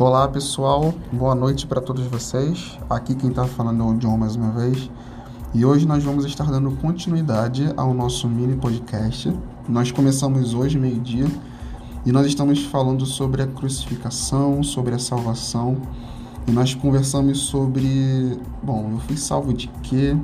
[0.00, 2.78] Olá pessoal, boa noite para todos vocês.
[2.88, 4.90] Aqui quem está falando é o John mais uma vez.
[5.52, 9.30] E hoje nós vamos estar dando continuidade ao nosso mini podcast.
[9.68, 11.26] Nós começamos hoje, meio-dia,
[12.06, 15.76] e nós estamos falando sobre a crucificação, sobre a salvação.
[16.48, 20.16] E nós conversamos sobre, bom, eu fui salvo de quê?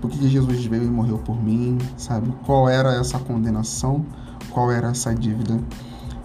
[0.00, 1.76] Por que Jesus veio e morreu por mim?
[1.98, 2.32] Sabe?
[2.46, 4.06] Qual era essa condenação?
[4.50, 5.60] Qual era essa dívida?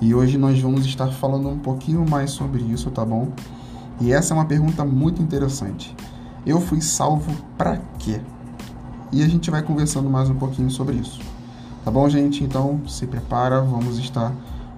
[0.01, 3.29] E hoje nós vamos estar falando um pouquinho mais sobre isso, tá bom?
[4.01, 5.95] E essa é uma pergunta muito interessante.
[6.45, 8.19] Eu fui salvo para quê?
[9.11, 11.19] E a gente vai conversando mais um pouquinho sobre isso.
[11.83, 12.43] Tá bom, gente?
[12.43, 14.33] Então, se prepara, vamos estar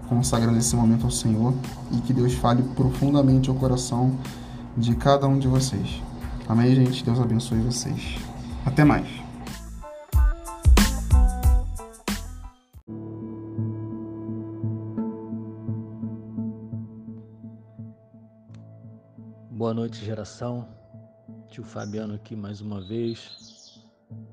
[0.07, 1.53] consagrando esse momento ao Senhor
[1.91, 4.11] e que Deus fale profundamente ao coração
[4.77, 6.01] de cada um de vocês.
[6.47, 7.03] Amém, gente?
[7.03, 8.17] Deus abençoe vocês.
[8.65, 9.26] Até mais.
[19.67, 20.65] Boa noite, geração.
[21.49, 23.85] Tio Fabiano aqui mais uma vez,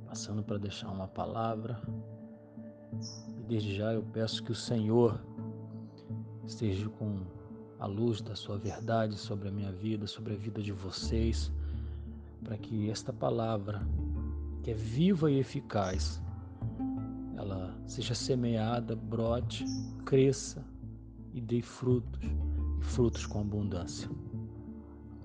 [0.07, 1.83] passando para deixar uma palavra.
[3.37, 5.21] E desde já eu peço que o Senhor
[6.47, 7.27] esteja com
[7.81, 11.51] a luz da sua verdade sobre a minha vida, sobre a vida de vocês,
[12.45, 13.85] para que esta palavra,
[14.63, 16.23] que é viva e eficaz,
[17.37, 19.65] ela seja semeada, brote,
[20.07, 20.65] cresça
[21.33, 24.09] e dê frutos, e frutos com abundância.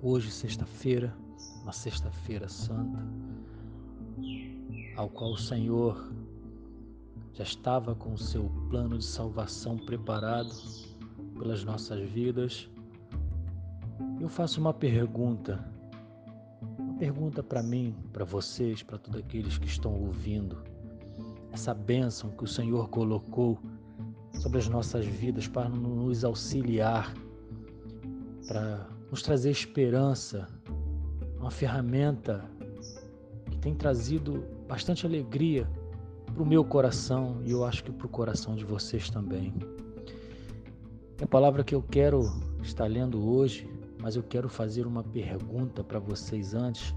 [0.02, 1.14] Hoje, sexta-feira,
[1.61, 3.05] uma sexta-feira santa,
[4.95, 6.09] ao qual o Senhor
[7.33, 10.55] já estava com o seu plano de salvação preparado
[11.38, 12.70] pelas nossas vidas.
[14.22, 15.70] Eu faço uma pergunta,
[16.77, 20.64] uma pergunta para mim, para vocês, para todos aqueles que estão ouvindo.
[21.52, 23.59] Essa bênção que o Senhor colocou
[24.31, 27.14] sobre as nossas vidas para nos auxiliar,
[28.47, 30.47] para nos trazer esperança,
[31.39, 32.45] uma ferramenta
[33.49, 35.67] que tem trazido bastante alegria
[36.33, 39.53] para o meu coração e eu acho que para o coração de vocês também.
[41.17, 42.21] É a palavra que eu quero
[42.61, 43.69] estar lendo hoje,
[44.02, 46.95] mas eu quero fazer uma pergunta para vocês antes.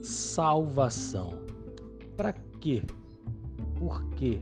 [0.00, 1.34] Salvação.
[2.16, 2.82] Para quê?
[3.76, 4.40] Por quê?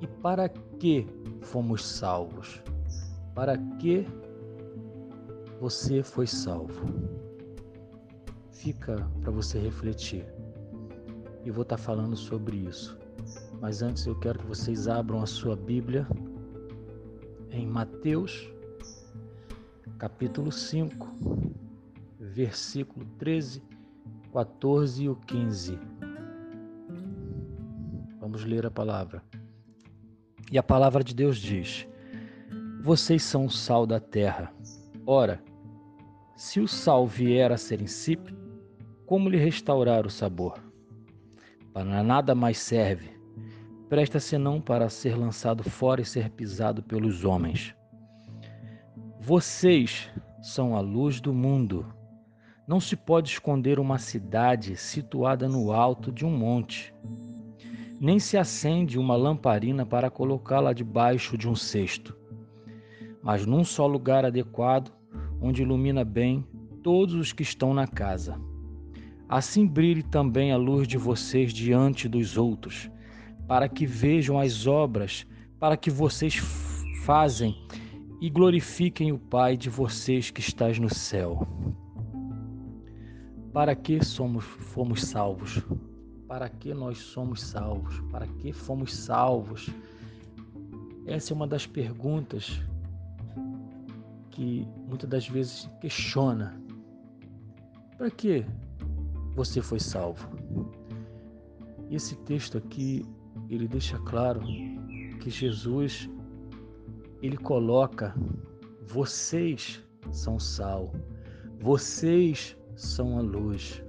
[0.00, 1.06] E para que
[1.40, 2.61] fomos salvos?
[3.34, 4.06] Para que
[5.58, 6.84] você foi salvo?
[8.50, 10.26] Fica para você refletir.
[11.44, 12.98] E vou estar tá falando sobre isso.
[13.60, 16.06] Mas antes eu quero que vocês abram a sua Bíblia
[17.50, 18.50] em Mateus,
[19.98, 21.08] capítulo 5,
[22.18, 23.62] versículo 13,
[24.32, 25.78] 14 e o 15.
[28.20, 29.22] Vamos ler a palavra.
[30.50, 31.86] E a palavra de Deus diz:
[32.82, 34.52] vocês são o sal da terra.
[35.06, 35.40] Ora,
[36.34, 38.36] se o sal vier a ser insípido,
[39.06, 40.54] como lhe restaurar o sabor?
[41.72, 43.10] Para nada mais serve,
[43.88, 47.72] presta senão para ser lançado fora e ser pisado pelos homens.
[49.20, 50.10] Vocês
[50.42, 51.86] são a luz do mundo.
[52.66, 56.92] Não se pode esconder uma cidade situada no alto de um monte.
[58.00, 62.20] Nem se acende uma lamparina para colocá-la debaixo de um cesto
[63.22, 64.92] mas num só lugar adequado,
[65.40, 66.46] onde ilumina bem
[66.82, 68.38] todos os que estão na casa.
[69.28, 72.90] Assim brilhe também a luz de vocês diante dos outros,
[73.46, 75.26] para que vejam as obras
[75.62, 76.34] para que vocês
[77.04, 77.56] fazem
[78.20, 81.46] e glorifiquem o Pai de vocês que estás no céu.
[83.52, 85.62] Para que somos fomos salvos?
[86.26, 88.00] Para que nós somos salvos?
[88.10, 89.70] Para que fomos salvos?
[91.06, 92.60] Essa é uma das perguntas
[94.32, 96.60] que muitas das vezes questiona:
[97.96, 98.44] para que
[99.36, 100.28] você foi salvo?
[101.90, 103.06] Esse texto aqui,
[103.48, 104.40] ele deixa claro
[105.20, 106.08] que Jesus
[107.22, 108.14] ele coloca
[108.88, 109.80] vocês
[110.10, 110.92] são sal,
[111.60, 113.82] vocês são a luz.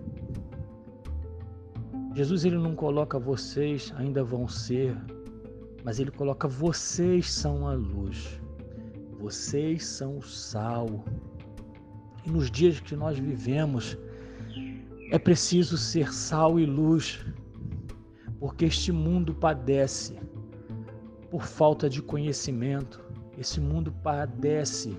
[2.13, 4.95] Jesus ele não coloca vocês ainda vão ser,
[5.83, 8.39] mas ele coloca vocês são a luz.
[9.23, 11.01] Vocês são o sal.
[12.25, 13.97] E nos dias que nós vivemos,
[15.11, 17.25] é preciso ser sal e luz,
[18.37, 20.19] porque este mundo padece
[21.31, 23.01] por falta de conhecimento,
[23.37, 24.93] esse mundo padece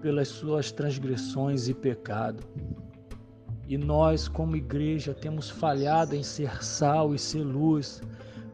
[0.00, 2.42] pelas suas transgressões e pecado.
[3.68, 8.02] E nós, como igreja, temos falhado em ser sal e ser luz.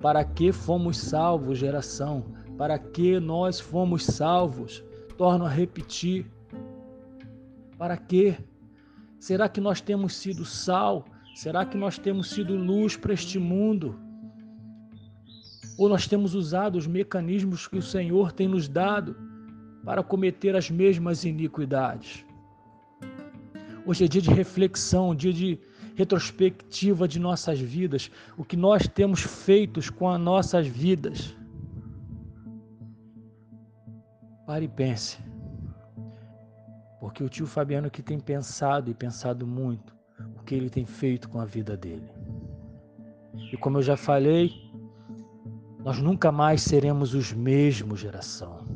[0.03, 2.37] Para que fomos salvos, geração?
[2.59, 4.83] Para que nós fomos salvos?
[5.17, 6.27] Torno a repetir.
[7.79, 8.37] Para quê?
[9.21, 11.05] Será que nós temos sido sal?
[11.37, 13.97] Será que nós temos sido luz para este mundo?
[15.79, 19.17] Ou nós temos usado os mecanismos que o Senhor tem nos dado
[19.85, 22.25] para cometer as mesmas iniquidades?
[23.87, 25.61] Hoje é dia de reflexão, dia de
[25.95, 31.37] retrospectiva de nossas vidas, o que nós temos feito com as nossas vidas.
[34.49, 35.19] Pare e pense.
[36.99, 39.95] Porque o tio Fabiano que tem pensado e pensado muito
[40.37, 42.09] o que ele tem feito com a vida dele.
[43.53, 44.51] E como eu já falei,
[45.85, 48.67] nós nunca mais seremos os mesmos, geração.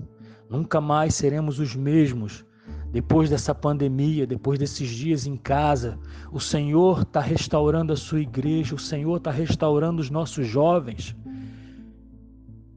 [0.47, 2.45] Nunca mais seremos os mesmos.
[2.91, 5.99] Depois dessa pandemia, depois desses dias em casa,
[6.31, 11.17] o Senhor está restaurando a sua igreja, o Senhor está restaurando os nossos jovens.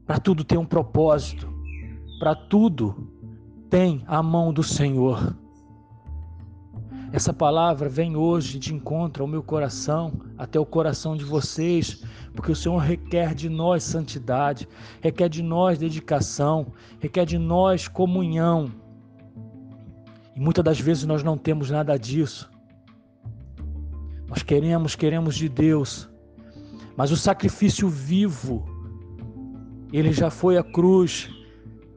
[0.06, 1.55] Para tudo tem um propósito,
[2.18, 3.08] para tudo
[3.68, 5.36] tem a mão do Senhor.
[7.12, 12.02] Essa palavra vem hoje de encontro ao meu coração, até o coração de vocês,
[12.34, 14.68] porque o Senhor requer de nós santidade,
[15.00, 18.70] requer de nós dedicação, requer de nós comunhão.
[20.34, 22.50] E muitas das vezes nós não temos nada disso.
[24.28, 26.08] Nós queremos, queremos de Deus,
[26.96, 28.66] mas o sacrifício vivo,
[29.92, 31.30] ele já foi à cruz,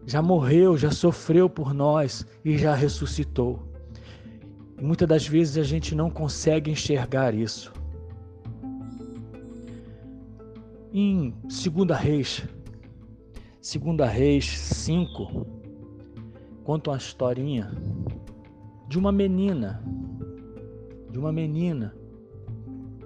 [0.09, 3.59] já morreu, já sofreu por nós e já ressuscitou.
[4.81, 7.71] Muitas das vezes a gente não consegue enxergar isso.
[10.91, 12.43] Em 2 Reis,
[13.61, 15.45] 2 Reis 5,
[16.63, 17.71] conta uma historinha
[18.87, 19.83] de uma menina,
[21.11, 21.93] de uma menina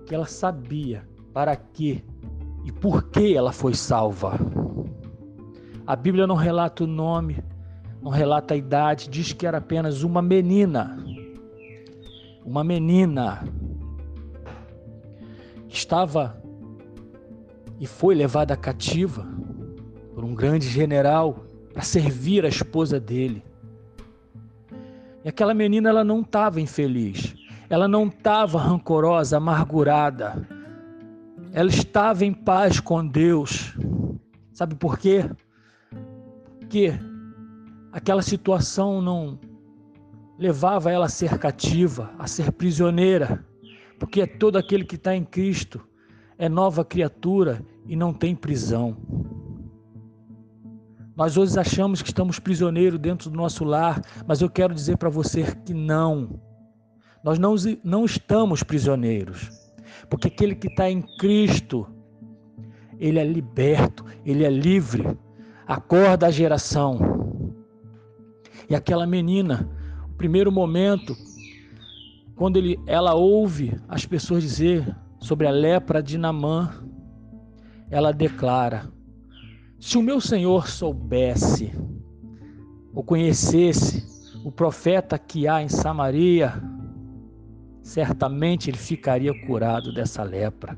[0.05, 2.01] que ela sabia para que
[2.63, 4.39] e por que ela foi salva.
[5.85, 7.44] A Bíblia não relata o nome,
[8.01, 10.97] não relata a idade, diz que era apenas uma menina.
[12.45, 13.44] Uma menina
[15.68, 16.41] estava
[17.80, 19.27] e foi levada cativa
[20.15, 23.44] por um grande general para servir a esposa dele.
[25.24, 27.33] E aquela menina ela não estava infeliz,
[27.69, 30.47] ela não estava rancorosa, amargurada.
[31.51, 33.75] Ela estava em paz com Deus.
[34.53, 35.29] Sabe por quê?
[36.74, 36.92] Porque
[37.92, 39.40] aquela situação não
[40.40, 43.46] levava ela a ser cativa, a ser prisioneira,
[44.00, 45.88] porque todo aquele que está em Cristo
[46.36, 48.98] é nova criatura e não tem prisão.
[51.16, 55.10] Nós hoje achamos que estamos prisioneiros dentro do nosso lar, mas eu quero dizer para
[55.10, 56.42] você que não.
[57.24, 57.54] Nós não,
[57.84, 59.48] não estamos prisioneiros,
[60.10, 61.88] porque aquele que está em Cristo,
[62.98, 65.16] ele é liberto, ele é livre.
[65.68, 67.00] Acorda a geração.
[68.69, 69.69] E aquela menina,
[70.10, 71.15] o primeiro momento,
[72.36, 76.71] quando ele, ela ouve as pessoas dizer sobre a lepra de Namã,
[77.89, 78.92] ela declara:
[79.80, 81.71] se o meu senhor soubesse
[82.94, 84.04] ou conhecesse
[84.44, 86.54] o profeta que há em Samaria,
[87.81, 90.77] certamente ele ficaria curado dessa lepra.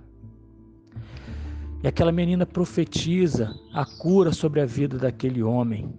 [1.86, 5.94] E aquela menina profetiza a cura sobre a vida daquele homem.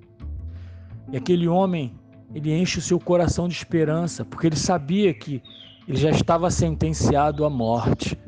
[1.12, 1.94] E aquele homem,
[2.34, 5.40] ele enche o seu coração de esperança, porque ele sabia que
[5.86, 8.18] ele já estava sentenciado à morte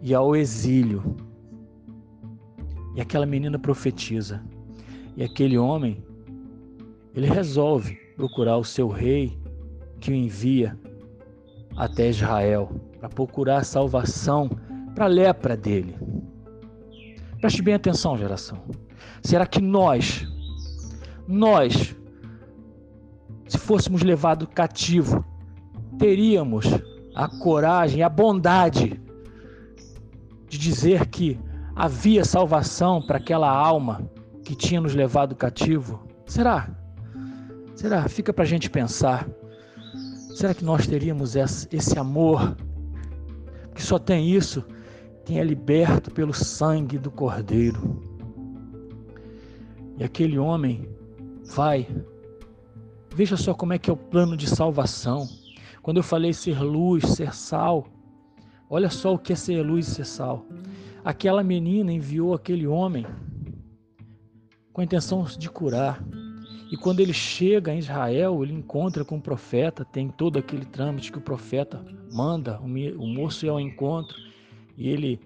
[0.00, 1.16] e ao exílio.
[2.94, 4.40] E aquela menina profetiza.
[5.16, 6.04] E aquele homem,
[7.16, 9.36] ele resolve procurar o seu rei
[9.98, 10.78] que o envia
[11.76, 14.48] até Israel para procurar salvação
[14.94, 15.96] para a lepra dele.
[17.42, 18.62] Preste bem atenção, geração.
[19.20, 20.24] Será que nós,
[21.26, 21.92] nós,
[23.48, 25.24] se fôssemos levados cativo,
[25.98, 26.66] teríamos
[27.16, 29.02] a coragem, a bondade
[30.48, 31.36] de dizer que
[31.74, 34.08] havia salvação para aquela alma
[34.44, 36.00] que tinha nos levado cativo?
[36.26, 36.70] Será?
[37.74, 38.08] Será?
[38.08, 39.28] Fica para a gente pensar.
[40.36, 42.56] Será que nós teríamos esse amor
[43.74, 44.64] que só tem isso
[45.24, 48.02] quem é liberto pelo sangue do Cordeiro?
[49.98, 50.88] E aquele homem
[51.54, 51.86] vai.
[53.14, 55.28] Veja só como é que é o plano de salvação.
[55.82, 57.86] Quando eu falei ser luz, ser sal,
[58.70, 60.46] olha só o que é ser luz e ser sal
[61.04, 63.06] aquela menina enviou aquele homem
[64.72, 66.02] com a intenção de curar.
[66.70, 71.12] E quando ele chega em Israel, ele encontra com o profeta, tem todo aquele trâmite
[71.12, 74.16] que o profeta manda, o moço ir ao encontro,
[74.76, 75.20] e ele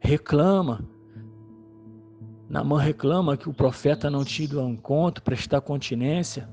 [0.00, 0.84] reclama.
[2.48, 6.48] Namã reclama que o profeta não tinha ido ao encontro, prestar continência,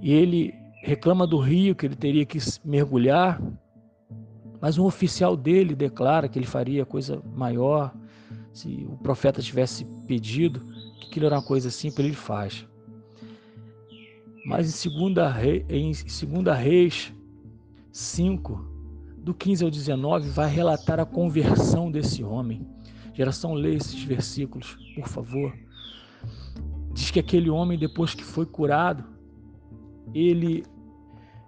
[0.00, 3.40] e ele reclama do rio que ele teria que mergulhar,
[4.60, 7.94] mas um oficial dele declara que ele faria coisa maior
[8.52, 10.60] se o profeta tivesse pedido,
[11.00, 12.66] que aquilo era uma coisa simples, ele faz.
[14.44, 17.12] Mas em segunda, rei, em segunda Reis
[17.92, 18.71] 5,
[19.22, 22.66] do 15 ao 19, vai relatar a conversão desse homem.
[23.14, 25.56] Geração, lê esses versículos, por favor.
[26.92, 29.04] Diz que aquele homem, depois que foi curado,
[30.12, 30.64] ele,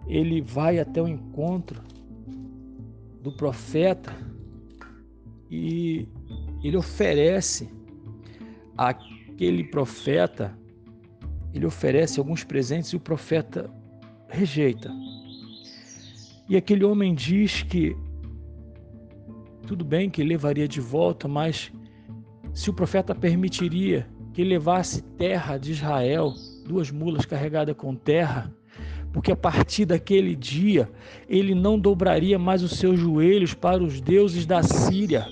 [0.07, 1.83] ele vai até o encontro
[3.21, 4.15] do profeta
[5.51, 6.07] e
[6.63, 7.69] ele oferece
[8.77, 10.57] àquele profeta,
[11.53, 13.71] ele oferece alguns presentes e o profeta
[14.29, 14.91] rejeita.
[16.49, 17.97] E aquele homem diz que
[19.67, 21.73] tudo bem que levaria de volta, mas
[22.53, 26.35] se o profeta permitiria que levasse terra de Israel,
[26.67, 28.53] duas mulas carregadas com terra,
[29.13, 30.91] porque a partir daquele dia
[31.29, 35.27] ele não dobraria mais os seus joelhos para os deuses da Síria.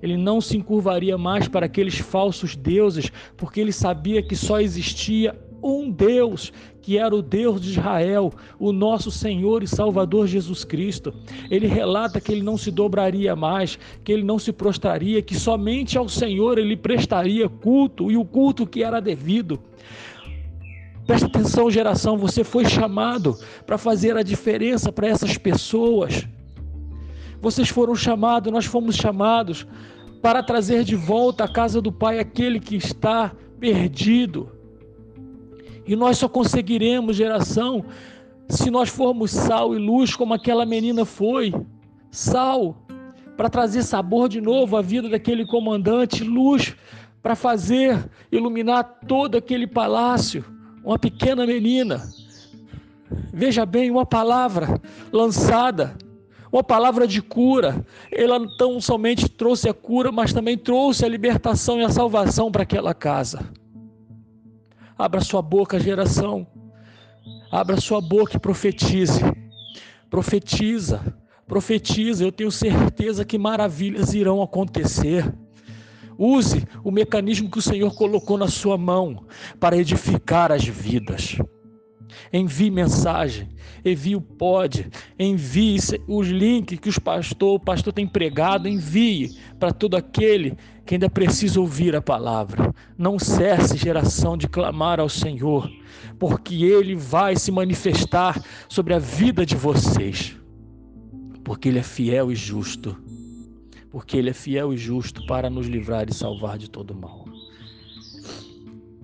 [0.00, 5.38] Ele não se encurvaria mais para aqueles falsos deuses, porque ele sabia que só existia
[5.68, 11.12] um Deus, que era o Deus de Israel, o nosso Senhor e Salvador Jesus Cristo.
[11.50, 15.98] Ele relata que ele não se dobraria mais, que ele não se prostraria, que somente
[15.98, 19.58] ao Senhor ele prestaria culto e o culto que era devido.
[21.06, 26.26] Presta atenção, geração, você foi chamado para fazer a diferença para essas pessoas.
[27.40, 29.66] Vocês foram chamados, nós fomos chamados
[30.20, 34.55] para trazer de volta à casa do Pai aquele que está perdido.
[35.86, 37.84] E nós só conseguiremos, geração,
[38.48, 41.54] se nós formos sal e luz, como aquela menina foi.
[42.10, 42.76] Sal,
[43.36, 46.74] para trazer sabor de novo à vida daquele comandante, luz,
[47.22, 50.44] para fazer iluminar todo aquele palácio.
[50.84, 52.02] Uma pequena menina.
[53.32, 54.80] Veja bem, uma palavra
[55.12, 55.96] lançada,
[56.52, 57.84] uma palavra de cura.
[58.10, 62.62] Ela não somente trouxe a cura, mas também trouxe a libertação e a salvação para
[62.62, 63.44] aquela casa.
[64.98, 66.46] Abra sua boca, geração.
[67.50, 69.20] Abra sua boca e profetize.
[70.08, 71.14] Profetiza,
[71.46, 72.24] profetiza.
[72.24, 75.30] Eu tenho certeza que maravilhas irão acontecer.
[76.18, 79.26] Use o mecanismo que o Senhor colocou na sua mão
[79.60, 81.36] para edificar as vidas.
[82.32, 83.48] Envie mensagem,
[83.84, 84.88] envie o pod,
[85.18, 90.94] envie os links que os pastor, o pastor tem pregado, envie para todo aquele que
[90.94, 92.72] ainda precisa ouvir a palavra.
[92.96, 95.68] Não cesse, geração, de clamar ao Senhor,
[96.18, 100.36] porque Ele vai se manifestar sobre a vida de vocês,
[101.44, 102.96] porque Ele é fiel e justo,
[103.90, 107.26] porque Ele é fiel e justo para nos livrar e salvar de todo mal.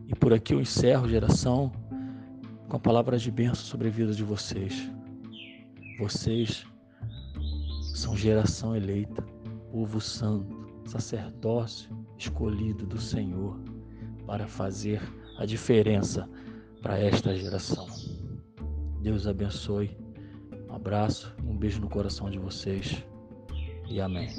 [0.06, 1.72] E por aqui eu encerro, geração
[2.68, 4.88] com a palavra de bênção sobre a vida de vocês.
[5.98, 6.64] Vocês
[7.94, 9.22] são geração eleita,
[9.70, 13.58] povo santo, sacerdócio escolhido do Senhor
[14.26, 15.00] para fazer
[15.38, 16.28] a diferença
[16.80, 17.86] para esta geração.
[19.00, 19.96] Deus abençoe.
[20.68, 23.04] Um abraço, um beijo no coração de vocês
[23.88, 24.30] e amém.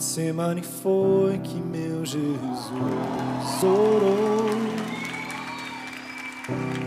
[0.00, 2.70] de semana foi que meu Jesus
[3.62, 4.48] orou,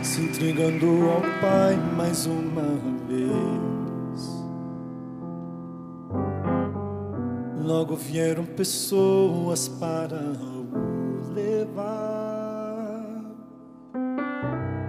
[0.02, 2.64] se entregando ao Pai mais uma
[3.08, 3.23] vez.
[7.74, 11.82] Logo vieram pessoas para o levar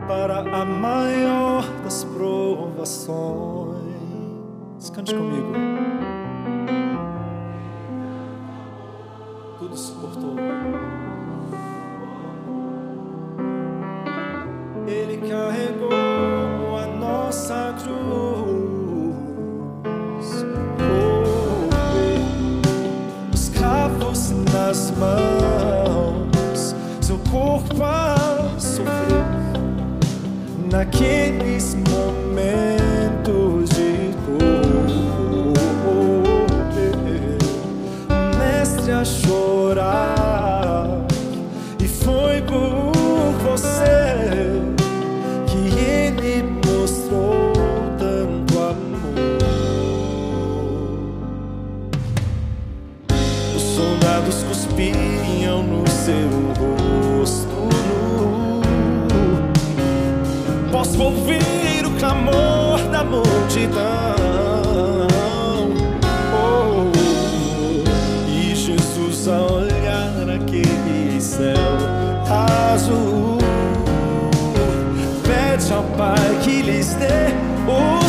[0.06, 3.14] para a maior das provações.
[4.92, 5.73] Cante comigo.
[53.74, 58.62] soldados cuspiam no seu rosto nu.
[60.70, 64.14] Posso ouvir o clamor da multidão.
[66.32, 66.92] Oh, oh.
[68.28, 71.54] E Jesus a olhar aquele céu
[72.30, 73.38] azul,
[75.24, 77.34] pede ao Pai que lhes dê
[77.66, 78.03] o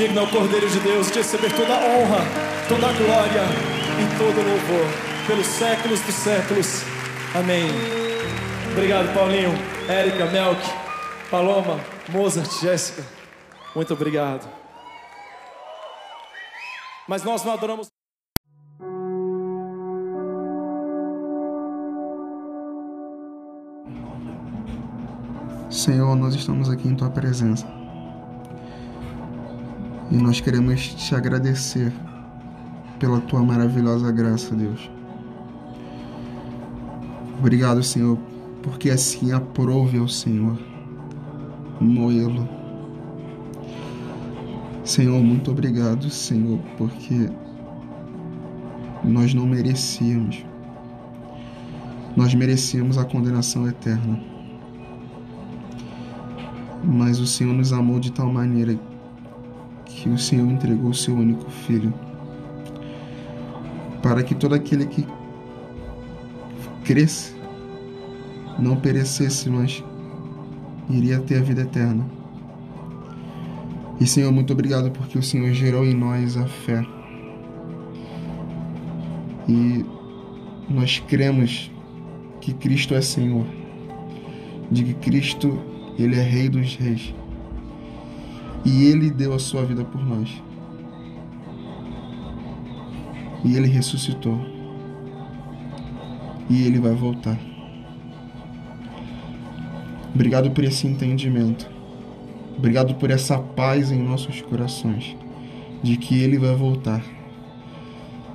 [0.00, 2.20] Digno é o Cordeiro de Deus de receber toda a honra,
[2.66, 3.42] toda a glória
[4.00, 4.86] e todo o louvor
[5.26, 6.82] pelos séculos dos séculos.
[7.34, 7.68] Amém.
[8.72, 9.52] Obrigado, Paulinho,
[9.86, 10.58] Érica, Melk,
[11.30, 13.04] Paloma, Mozart, Jéssica.
[13.76, 14.48] Muito obrigado.
[17.06, 17.88] Mas nós não adoramos.
[25.68, 27.79] Senhor, nós estamos aqui em tua presença.
[30.10, 31.92] E nós queremos te agradecer
[32.98, 34.90] pela tua maravilhosa graça, Deus.
[37.38, 38.18] Obrigado, Senhor,
[38.62, 40.58] porque assim aprove ao Senhor
[41.80, 42.46] moê-lo.
[44.84, 47.30] Senhor, muito obrigado, Senhor, porque
[49.04, 50.44] nós não merecíamos.
[52.16, 54.20] Nós merecíamos a condenação eterna.
[56.82, 58.76] Mas o Senhor nos amou de tal maneira
[60.00, 61.92] que o Senhor entregou o seu único filho
[64.02, 65.06] para que todo aquele que
[66.84, 67.34] cresce
[68.58, 69.84] não perecesse, mas
[70.88, 72.04] iria ter a vida eterna.
[74.00, 76.82] E Senhor, muito obrigado porque o Senhor gerou em nós a fé.
[79.46, 79.84] E
[80.66, 81.70] nós cremos
[82.40, 83.44] que Cristo é Senhor,
[84.70, 85.60] de que Cristo
[85.98, 87.19] ele é Rei dos Reis.
[88.64, 90.42] E ele deu a sua vida por nós.
[93.44, 94.38] E ele ressuscitou.
[96.48, 97.38] E ele vai voltar.
[100.14, 101.70] Obrigado por esse entendimento.
[102.58, 105.16] Obrigado por essa paz em nossos corações,
[105.82, 107.02] de que ele vai voltar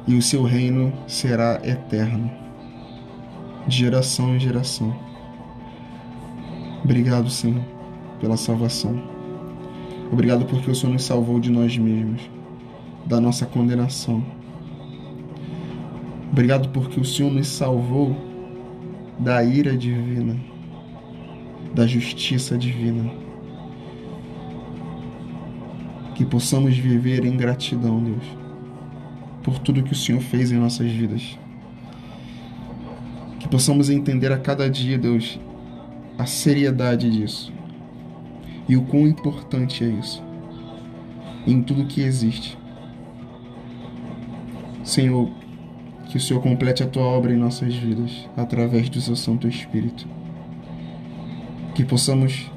[0.08, 2.30] e o seu reino será eterno.
[3.68, 4.96] de geração em geração.
[6.84, 7.64] Obrigado, Senhor,
[8.22, 9.14] pela salvação.
[10.12, 12.22] Obrigado porque o Senhor nos salvou de nós mesmos,
[13.06, 14.24] da nossa condenação.
[16.32, 18.15] Obrigado porque o Senhor nos salvou
[19.18, 20.38] da ira divina,
[21.74, 23.12] da justiça divina.
[26.13, 28.24] Que possamos viver em gratidão, Deus,
[29.44, 31.38] por tudo que o Senhor fez em nossas vidas.
[33.39, 35.39] Que possamos entender a cada dia, Deus,
[36.18, 37.55] a seriedade disso
[38.67, 40.23] e o quão importante é isso
[41.47, 42.58] em tudo que existe.
[44.84, 45.30] Senhor,
[46.08, 50.08] que o Senhor complete a tua obra em nossas vidas através do seu Santo Espírito.
[51.73, 52.51] Que possamos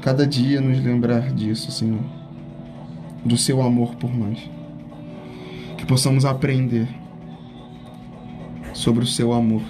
[0.00, 2.00] cada dia nos lembrar disso, Senhor,
[3.24, 4.38] do seu amor por nós.
[5.76, 6.88] Que possamos aprender
[8.72, 9.62] sobre o seu amor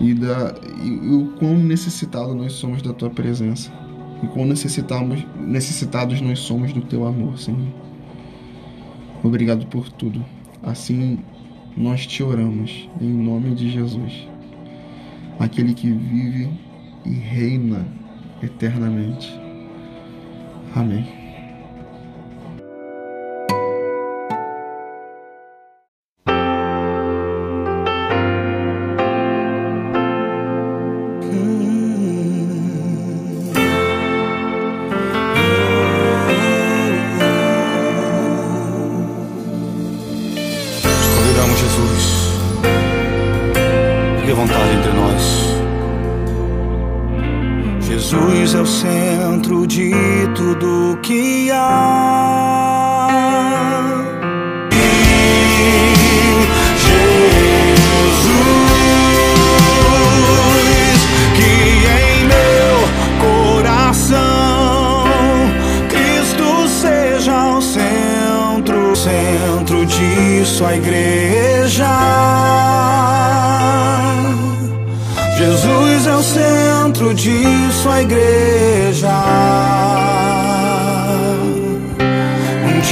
[0.00, 3.70] e, da, e, e o quão necessitado nós somos da tua presença
[4.22, 7.68] e quão necessitamos, necessitados nós somos do teu amor, Senhor.
[9.22, 10.24] Obrigado por tudo.
[10.62, 11.18] Assim
[11.76, 14.28] nós te oramos, em nome de Jesus,
[15.38, 16.50] aquele que vive
[17.04, 17.86] e reina
[18.42, 19.32] eternamente.
[20.74, 21.19] Amém.
[51.02, 53.08] Que há.
[58.12, 58.40] Jesus,
[61.36, 61.52] que
[61.88, 62.76] em meu
[63.54, 65.04] coração
[65.88, 71.88] Cristo seja o centro, centro disso a igreja.
[75.38, 78.49] Jesus é o centro de sua igreja.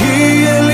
[0.01, 0.68] Um dia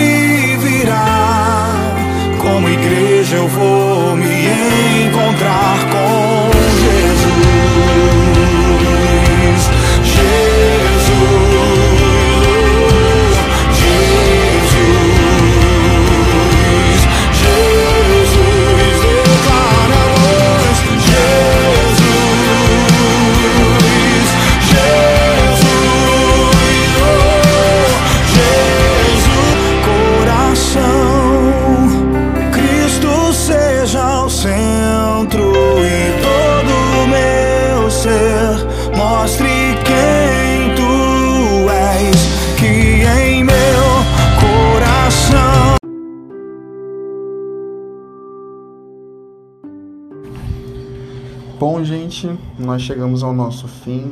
[51.57, 54.11] Bom, gente, nós chegamos ao nosso fim.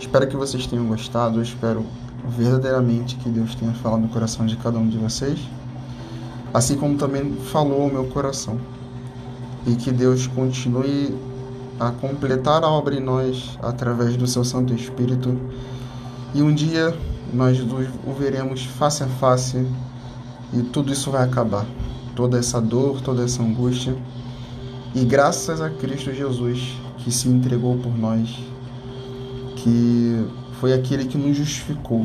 [0.00, 1.38] Espero que vocês tenham gostado.
[1.38, 1.84] Eu espero
[2.26, 5.38] verdadeiramente que Deus tenha falado no coração de cada um de vocês,
[6.54, 8.58] assim como também falou o meu coração.
[9.66, 11.14] E que Deus continue
[11.78, 15.38] a completar a obra em nós através do seu Santo Espírito.
[16.34, 16.96] E um dia
[17.30, 19.66] nós o veremos face a face
[20.54, 21.66] e tudo isso vai acabar.
[22.16, 23.94] Toda essa dor, toda essa angústia
[25.00, 28.36] e graças a Cristo Jesus que se entregou por nós,
[29.54, 30.26] que
[30.60, 32.04] foi aquele que nos justificou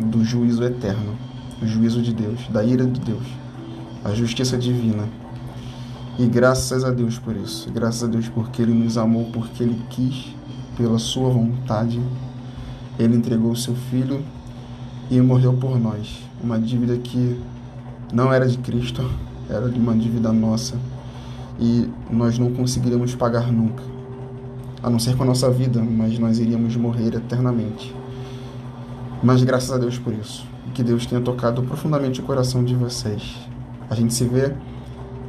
[0.00, 1.14] do juízo eterno,
[1.60, 3.26] o juízo de Deus, da ira de Deus,
[4.02, 5.06] a justiça divina.
[6.18, 9.78] E graças a Deus por isso, graças a Deus porque Ele nos amou, porque Ele
[9.90, 10.34] quis,
[10.78, 12.00] pela Sua vontade,
[12.98, 14.24] Ele entregou o Seu Filho
[15.10, 16.22] e morreu por nós.
[16.42, 17.38] Uma dívida que
[18.14, 19.10] não era de Cristo,
[19.50, 20.74] era de uma dívida nossa
[21.58, 23.82] e nós não conseguiríamos pagar nunca,
[24.82, 27.94] a não ser com a nossa vida, mas nós iríamos morrer eternamente.
[29.22, 33.36] Mas graças a Deus por isso, que Deus tenha tocado profundamente o coração de vocês.
[33.90, 34.54] A gente se vê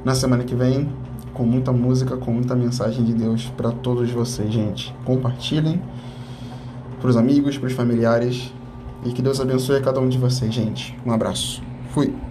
[0.05, 0.89] na semana que vem
[1.33, 4.93] com muita música, com muita mensagem de Deus para todos vocês, gente.
[5.05, 5.81] Compartilhem
[6.99, 8.53] para os amigos, para os familiares
[9.05, 10.97] e que Deus abençoe a cada um de vocês, gente.
[11.05, 11.63] Um abraço.
[11.91, 12.28] Fui.